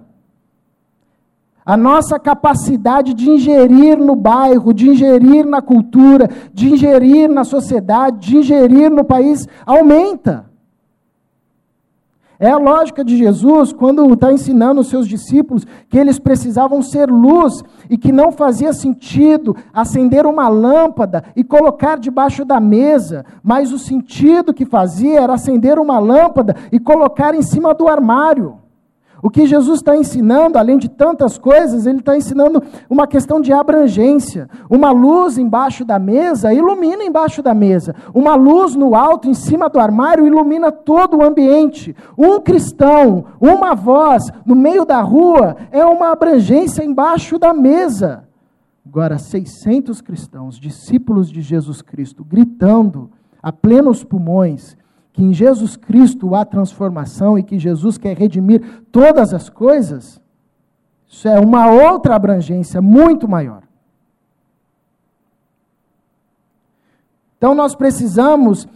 [1.63, 8.27] A nossa capacidade de ingerir no bairro, de ingerir na cultura, de ingerir na sociedade,
[8.27, 10.46] de ingerir no país, aumenta.
[12.39, 17.09] É a lógica de Jesus quando está ensinando os seus discípulos que eles precisavam ser
[17.09, 23.71] luz e que não fazia sentido acender uma lâmpada e colocar debaixo da mesa, mas
[23.71, 28.66] o sentido que fazia era acender uma lâmpada e colocar em cima do armário.
[29.21, 33.51] O que Jesus está ensinando, além de tantas coisas, ele está ensinando uma questão de
[33.51, 34.47] abrangência.
[34.69, 37.95] Uma luz embaixo da mesa ilumina embaixo da mesa.
[38.13, 41.95] Uma luz no alto, em cima do armário, ilumina todo o ambiente.
[42.17, 48.23] Um cristão, uma voz no meio da rua é uma abrangência embaixo da mesa.
[48.85, 53.09] Agora, 600 cristãos, discípulos de Jesus Cristo, gritando
[53.41, 54.77] a plenos pulmões
[55.17, 60.21] que em Jesus Cristo há transformação e que Jesus quer redimir todas as coisas,
[61.07, 63.63] isso é uma outra abrangência muito maior.
[67.35, 68.67] Então nós precisamos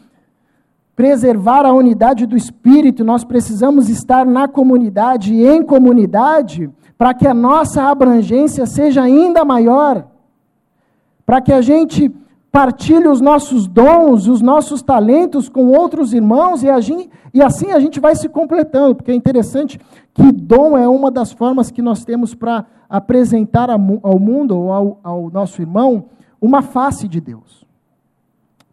[0.95, 7.27] preservar a unidade do espírito, nós precisamos estar na comunidade e em comunidade para que
[7.27, 10.07] a nossa abrangência seja ainda maior,
[11.23, 12.11] para que a gente
[12.51, 17.79] partilhe os nossos dons, os nossos talentos com outros irmãos e, gente, e assim a
[17.79, 19.79] gente vai se completando, porque é interessante
[20.13, 24.99] que dom é uma das formas que nós temos para apresentar ao mundo ou ao,
[25.01, 26.05] ao nosso irmão
[26.41, 27.65] uma face de Deus.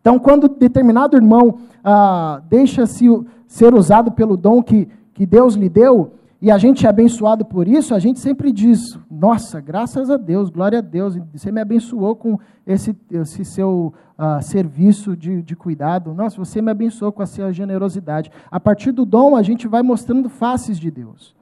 [0.00, 3.06] Então, quando determinado irmão ah, deixa-se
[3.46, 7.66] ser usado pelo dom que, que Deus lhe deu, e a gente é abençoado por
[7.66, 8.79] isso, a gente sempre diz:
[9.11, 14.40] Nossa, graças a Deus, glória a Deus, você me abençoou com esse, esse seu uh,
[14.40, 16.14] serviço de, de cuidado.
[16.14, 18.31] Nossa, você me abençoou com a sua generosidade.
[18.48, 21.35] A partir do dom, a gente vai mostrando faces de Deus.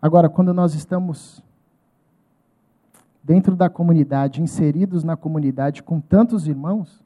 [0.00, 1.42] Agora, quando nós estamos
[3.24, 7.02] dentro da comunidade, inseridos na comunidade com tantos irmãos,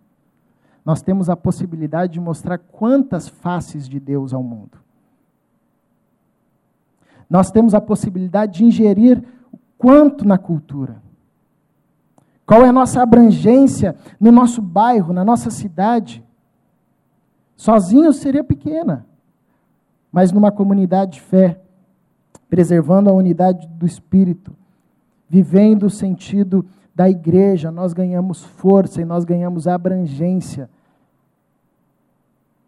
[0.85, 4.84] nós temos a possibilidade de mostrar quantas faces de Deus ao mundo.
[7.29, 9.23] Nós temos a possibilidade de ingerir
[9.79, 11.03] quanto na cultura.
[12.47, 16.23] Qual é a nossa abrangência no nosso bairro, na nossa cidade?
[17.57, 19.07] Sozinho seria pequena,
[20.13, 21.61] mas numa comunidade de fé,
[22.49, 24.55] preservando a unidade do espírito,
[25.29, 30.69] vivendo o sentido da igreja, nós ganhamos força e nós ganhamos abrangência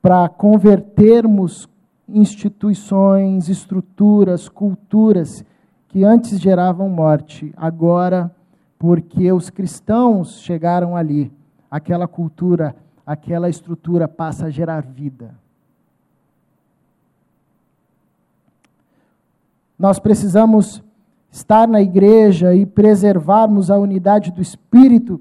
[0.00, 1.68] para convertermos
[2.08, 5.44] instituições, estruturas, culturas
[5.88, 8.30] que antes geravam morte, agora,
[8.78, 11.32] porque os cristãos chegaram ali,
[11.70, 15.34] aquela cultura, aquela estrutura passa a gerar vida.
[19.78, 20.82] Nós precisamos
[21.30, 25.20] estar na igreja e preservarmos a unidade do espírito,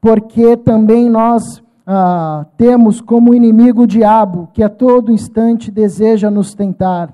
[0.00, 6.54] porque também nós ah, temos como inimigo o diabo, que a todo instante deseja nos
[6.54, 7.10] tentar.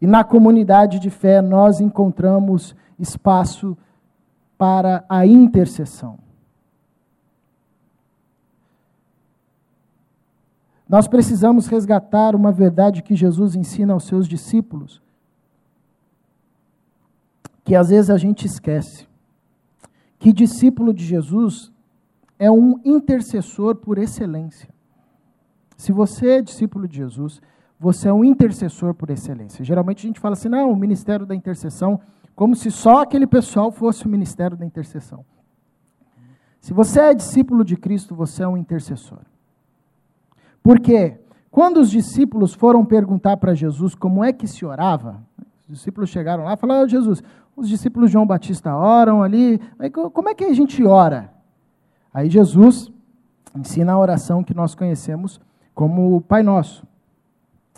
[0.00, 3.76] E na comunidade de fé nós encontramos espaço
[4.56, 6.18] para a intercessão.
[10.88, 15.02] Nós precisamos resgatar uma verdade que Jesus ensina aos seus discípulos,
[17.62, 19.09] que às vezes a gente esquece
[20.20, 21.72] que discípulo de Jesus
[22.38, 24.68] é um intercessor por excelência.
[25.78, 27.40] Se você é discípulo de Jesus,
[27.78, 29.64] você é um intercessor por excelência.
[29.64, 31.98] Geralmente a gente fala assim, não, o ministério da intercessão,
[32.36, 35.24] como se só aquele pessoal fosse o ministério da intercessão.
[36.60, 39.20] Se você é discípulo de Cristo, você é um intercessor.
[40.62, 41.18] Porque
[41.50, 45.22] quando os discípulos foram perguntar para Jesus como é que se orava,
[45.70, 47.22] discípulos chegaram lá e falaram: oh, Jesus,
[47.56, 49.60] os discípulos João Batista oram ali,
[50.12, 51.32] como é que a gente ora?
[52.12, 52.90] Aí Jesus
[53.54, 55.40] ensina a oração que nós conhecemos
[55.74, 56.84] como o Pai Nosso.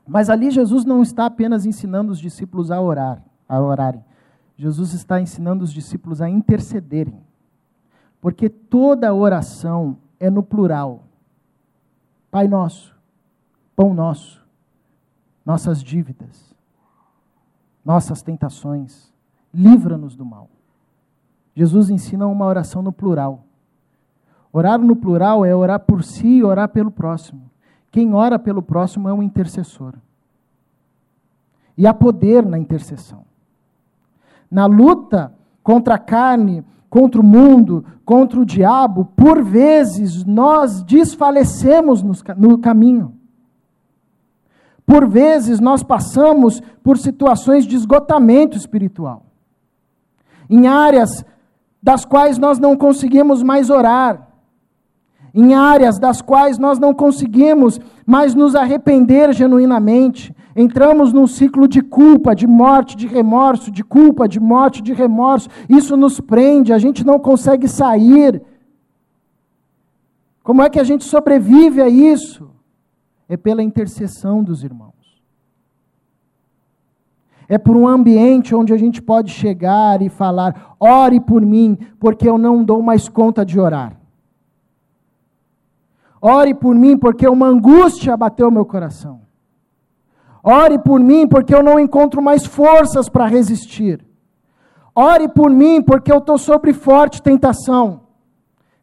[0.06, 4.04] Mas ali Jesus não está apenas ensinando os discípulos a orar, a orarem.
[4.56, 7.20] Jesus está ensinando os discípulos a intercederem.
[8.20, 11.04] Porque toda oração é no plural.
[12.30, 12.94] Pai nosso,
[13.76, 14.40] pão nosso,
[15.44, 16.51] nossas dívidas,
[17.84, 19.12] nossas tentações,
[19.52, 20.48] livra-nos do mal.
[21.54, 23.44] Jesus ensina uma oração no plural.
[24.52, 27.50] Orar no plural é orar por si e orar pelo próximo.
[27.90, 29.94] Quem ora pelo próximo é um intercessor.
[31.76, 33.24] E há poder na intercessão.
[34.50, 42.02] Na luta contra a carne, contra o mundo, contra o diabo, por vezes nós desfalecemos
[42.36, 43.14] no caminho.
[44.86, 49.26] Por vezes nós passamos por situações de esgotamento espiritual
[50.52, 51.24] em áreas
[51.82, 54.28] das quais nós não conseguimos mais orar,
[55.34, 60.34] em áreas das quais nós não conseguimos mais nos arrepender genuinamente.
[60.54, 65.48] Entramos num ciclo de culpa, de morte, de remorso, de culpa, de morte, de remorso.
[65.70, 68.42] Isso nos prende, a gente não consegue sair.
[70.42, 72.50] Como é que a gente sobrevive a isso?
[73.32, 75.02] É pela intercessão dos irmãos
[77.48, 82.26] é por um ambiente onde a gente pode chegar e falar: ore por mim, porque
[82.26, 84.00] eu não dou mais conta de orar.
[86.18, 89.20] Ore por mim, porque uma angústia bateu meu coração.
[90.42, 94.02] Ore por mim, porque eu não encontro mais forças para resistir.
[94.94, 98.01] Ore por mim, porque eu estou sobre forte tentação.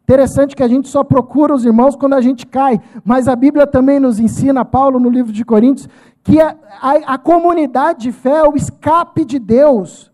[0.09, 3.67] Interessante que a gente só procura os irmãos quando a gente cai, mas a Bíblia
[3.67, 5.87] também nos ensina, Paulo, no livro de Coríntios,
[6.23, 10.11] que a, a, a comunidade de fé é o escape de Deus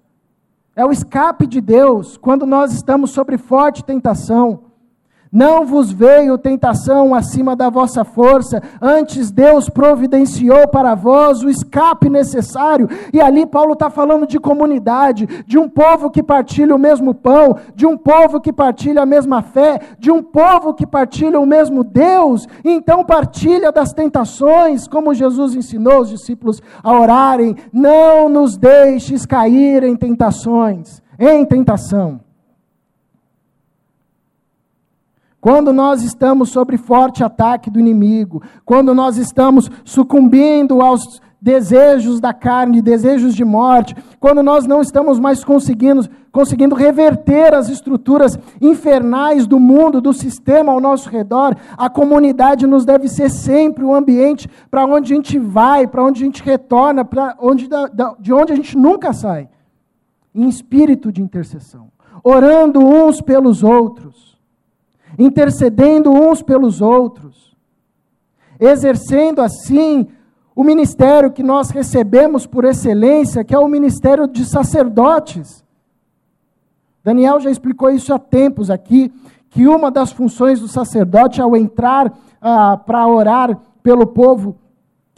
[0.75, 4.64] É o escape de Deus quando nós estamos sobre forte tentação.
[5.35, 12.09] Não vos veio tentação acima da vossa força, antes Deus providenciou para vós o escape
[12.09, 12.87] necessário.
[13.11, 17.57] E ali Paulo está falando de comunidade, de um povo que partilha o mesmo pão,
[17.75, 21.83] de um povo que partilha a mesma fé, de um povo que partilha o mesmo
[21.83, 22.47] Deus.
[22.63, 29.83] Então partilha das tentações, como Jesus ensinou os discípulos a orarem: não nos deixes cair
[29.83, 32.24] em tentações, em tentação.
[35.45, 42.33] Quando nós estamos sob forte ataque do inimigo, quando nós estamos sucumbindo aos desejos da
[42.33, 49.45] carne, desejos de morte, quando nós não estamos mais conseguindo, conseguindo reverter as estruturas infernais
[49.45, 54.49] do mundo, do sistema ao nosso redor, a comunidade nos deve ser sempre o ambiente
[54.71, 57.69] para onde a gente vai, para onde a gente retorna, para onde,
[58.19, 59.47] de onde a gente nunca sai,
[60.33, 61.89] em espírito de intercessão,
[62.23, 64.34] orando uns pelos outros
[65.17, 67.55] intercedendo uns pelos outros,
[68.59, 70.07] exercendo assim
[70.55, 75.63] o ministério que nós recebemos por excelência, que é o ministério de sacerdotes.
[77.03, 79.13] Daniel já explicou isso há tempos aqui,
[79.49, 84.57] que uma das funções do sacerdote ao entrar ah, para orar pelo povo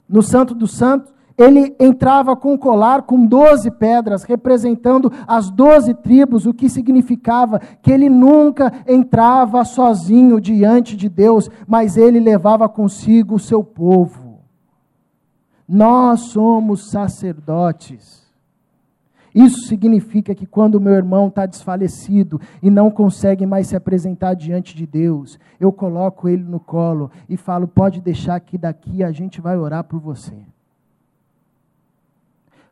[0.08, 5.94] no Santo dos Santos ele entrava com um colar com doze pedras, representando as doze
[5.94, 12.68] tribos, o que significava que ele nunca entrava sozinho diante de Deus, mas ele levava
[12.68, 14.40] consigo o seu povo.
[15.68, 18.26] Nós somos sacerdotes.
[19.36, 24.76] Isso significa que quando meu irmão está desfalecido e não consegue mais se apresentar diante
[24.76, 29.40] de Deus, eu coloco ele no colo e falo: pode deixar que daqui a gente
[29.40, 30.34] vai orar por você.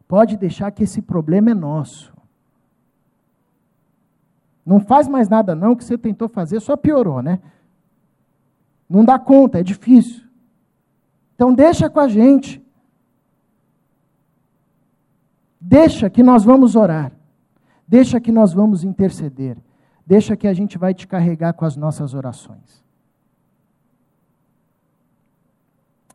[0.08, 2.14] Pode deixar que esse problema é nosso.
[4.66, 7.39] Não faz mais nada não, que você tentou fazer só piorou, né?
[8.89, 10.24] Não dá conta, é difícil.
[11.36, 12.64] Então deixa com a gente.
[15.60, 17.12] Deixa que nós vamos orar.
[17.88, 19.58] Deixa que nós vamos interceder.
[20.06, 22.84] Deixa que a gente vai te carregar com as nossas orações.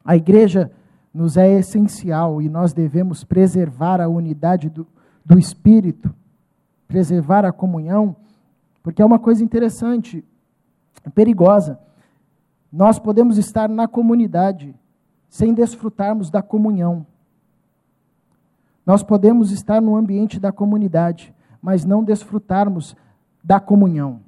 [0.05, 0.73] A igreja
[1.13, 4.87] nos é essencial e nós devemos preservar a unidade do,
[5.25, 6.15] do Espírito,
[6.87, 8.17] preservar a comunhão,
[8.83, 10.25] porque é uma coisa interessante,
[11.15, 11.79] perigosa.
[12.73, 14.75] Nós podemos estar na comunidade
[15.29, 17.07] sem desfrutarmos da comunhão.
[18.87, 22.97] Nós podemos estar no ambiente da comunidade, mas não desfrutarmos
[23.43, 24.21] da comunhão.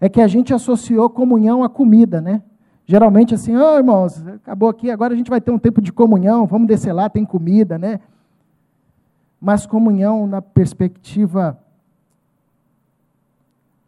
[0.00, 2.42] É que a gente associou comunhão à comida, né?
[2.90, 5.92] Geralmente assim, ô oh, irmãos, acabou aqui, agora a gente vai ter um tempo de
[5.92, 8.00] comunhão, vamos descer lá, tem comida, né?
[9.40, 11.56] Mas comunhão na perspectiva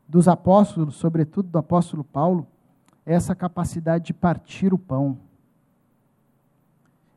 [0.07, 2.47] dos apóstolos, sobretudo do apóstolo Paulo,
[3.05, 5.19] é essa capacidade de partir o pão,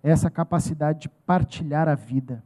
[0.02, 2.42] é essa capacidade de partilhar a vida,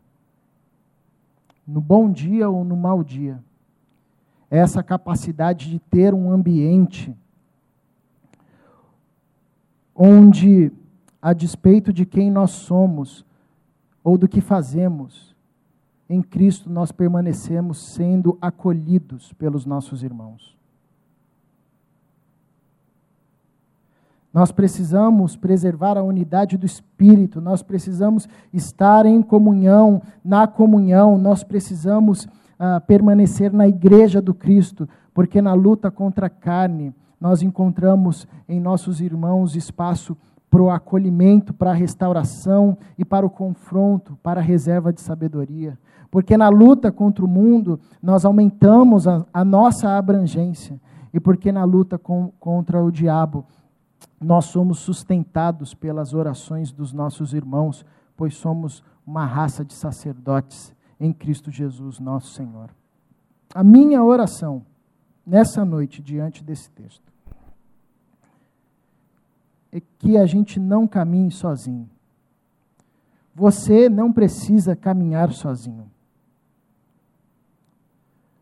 [1.66, 3.42] no bom dia ou no mau dia,
[4.52, 7.16] é essa capacidade de ter um ambiente
[10.02, 10.72] onde,
[11.22, 13.26] a despeito de quem nós somos
[14.02, 15.36] ou do que fazemos,
[16.10, 20.58] em Cristo nós permanecemos sendo acolhidos pelos nossos irmãos.
[24.34, 31.44] Nós precisamos preservar a unidade do Espírito, nós precisamos estar em comunhão, na comunhão, nós
[31.44, 38.28] precisamos uh, permanecer na igreja do Cristo, porque na luta contra a carne, nós encontramos
[38.48, 40.16] em nossos irmãos espaço
[40.50, 45.78] para o acolhimento, para a restauração e para o confronto, para a reserva de sabedoria.
[46.10, 50.80] Porque na luta contra o mundo, nós aumentamos a, a nossa abrangência.
[51.14, 53.46] E porque na luta com, contra o diabo,
[54.20, 57.86] nós somos sustentados pelas orações dos nossos irmãos,
[58.18, 62.70] pois somos uma raça de sacerdotes em Cristo Jesus, nosso Senhor.
[63.54, 64.64] A minha oração
[65.26, 67.09] nessa noite, diante desse texto,
[69.72, 71.90] é que a gente não caminhe sozinho.
[73.36, 75.90] Você não precisa caminhar sozinho.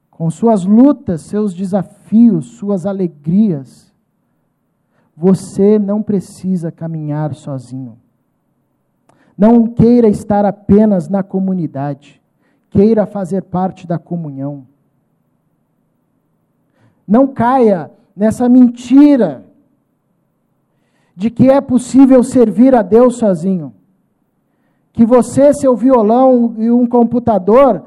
[0.10, 3.94] Com suas lutas, seus desafios, suas alegrias,
[5.16, 7.98] você não precisa caminhar sozinho.
[9.38, 12.20] Não queira estar apenas na comunidade,
[12.72, 14.66] queira fazer parte da comunhão.
[17.08, 19.47] Não caia nessa mentira
[21.18, 23.74] de que é possível servir a Deus sozinho.
[24.94, 27.82] Que você, seu violão e um computador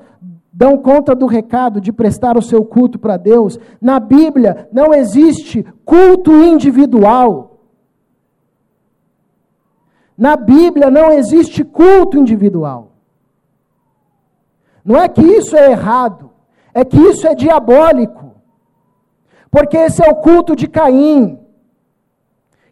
[0.53, 3.57] dão conta do recado de prestar o seu culto para Deus.
[3.81, 7.61] Na Bíblia não existe culto individual.
[10.18, 12.91] Na Bíblia não existe culto individual.
[14.85, 16.33] Não é que isso é errado,
[16.74, 18.35] é que isso é diabólico.
[19.53, 21.39] Porque esse é o culto de Caim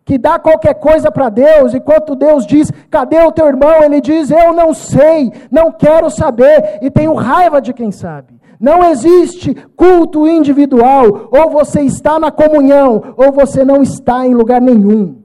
[0.08, 3.84] que dá qualquer coisa para Deus, enquanto Deus diz: cadê o teu irmão?
[3.84, 8.32] Ele diz: eu não sei, não quero saber, e tenho raiva de quem sabe.
[8.58, 14.62] Não existe culto individual, ou você está na comunhão, ou você não está em lugar
[14.62, 15.18] nenhum.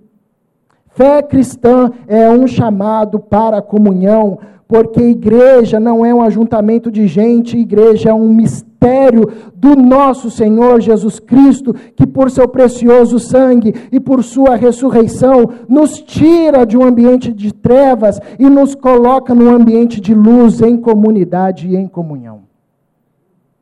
[0.89, 7.07] Fé cristã é um chamado para a comunhão, porque igreja não é um ajuntamento de
[7.07, 13.73] gente, igreja é um mistério do nosso Senhor Jesus Cristo, que por seu precioso sangue
[13.91, 19.53] e por sua ressurreição nos tira de um ambiente de trevas e nos coloca num
[19.53, 22.43] ambiente de luz, em comunidade e em comunhão.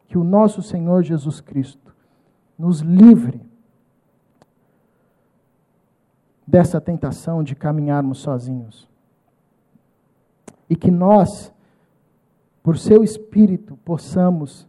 [0.08, 1.94] Que o nosso Senhor Jesus Cristo
[2.58, 3.42] nos livre
[6.46, 8.91] dessa tentação de caminharmos sozinhos.
[10.72, 11.54] E que nós,
[12.64, 14.66] por seu Espírito, possamos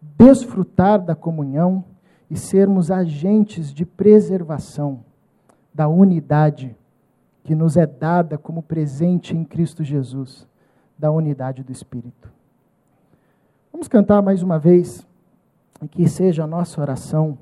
[0.00, 1.84] desfrutar da comunhão
[2.30, 5.04] e sermos agentes de preservação
[5.74, 6.76] da unidade
[7.42, 10.46] que nos é dada como presente em Cristo Jesus,
[10.96, 12.30] da unidade do Espírito.
[13.72, 15.04] Vamos cantar mais uma vez,
[15.82, 17.36] e que seja a nossa oração,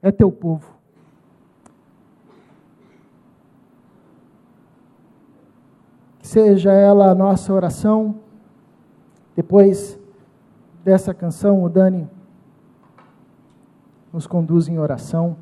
[0.00, 0.80] é teu povo.
[6.08, 8.16] Que seja ela a nossa oração,
[9.34, 9.98] depois
[10.84, 12.08] dessa canção, o Dani
[14.12, 15.36] nos conduz em oração.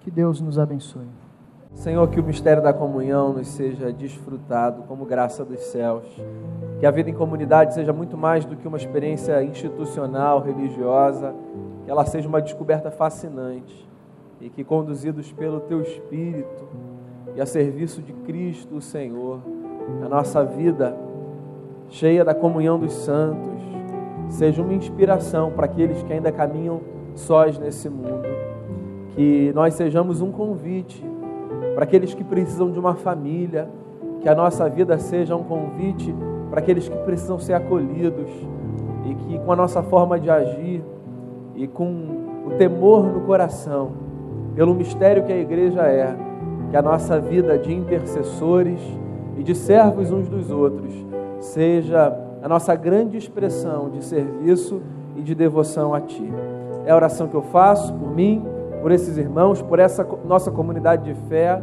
[0.00, 1.06] Que Deus nos abençoe.
[1.74, 6.04] Senhor, que o mistério da comunhão nos seja desfrutado como graça dos céus.
[6.78, 11.34] Que a vida em comunidade seja muito mais do que uma experiência institucional, religiosa.
[11.84, 13.88] Que ela seja uma descoberta fascinante.
[14.40, 16.68] E que, conduzidos pelo Teu Espírito
[17.34, 19.40] e a serviço de Cristo, o Senhor,
[20.04, 20.96] a nossa vida
[21.88, 23.60] cheia da comunhão dos santos,
[24.28, 26.80] seja uma inspiração para aqueles que ainda caminham
[27.14, 28.22] sós nesse mundo.
[29.14, 31.04] Que nós sejamos um convite
[31.74, 33.68] para aqueles que precisam de uma família,
[34.20, 36.14] que a nossa vida seja um convite
[36.50, 38.30] para aqueles que precisam ser acolhidos
[39.06, 40.82] e que com a nossa forma de agir
[41.54, 43.92] e com o temor no coração,
[44.54, 46.14] pelo mistério que a igreja é,
[46.72, 48.80] que a nossa vida de intercessores
[49.36, 50.90] e de servos uns dos outros
[51.38, 54.80] seja a nossa grande expressão de serviço
[55.14, 56.32] e de devoção a Ti.
[56.86, 58.42] É a oração que eu faço por mim,
[58.80, 61.62] por esses irmãos, por essa nossa comunidade de fé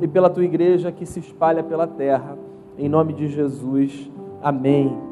[0.00, 2.38] e pela Tua igreja que se espalha pela terra.
[2.78, 4.08] Em nome de Jesus.
[4.40, 5.07] Amém.